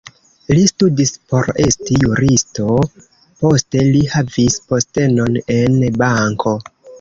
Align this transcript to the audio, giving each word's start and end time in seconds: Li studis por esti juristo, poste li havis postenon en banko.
Li 0.51 0.61
studis 0.69 1.11
por 1.33 1.49
esti 1.65 1.97
juristo, 2.03 2.77
poste 3.43 3.85
li 3.97 4.01
havis 4.15 4.57
postenon 4.73 5.39
en 5.59 5.79
banko. 6.05 6.57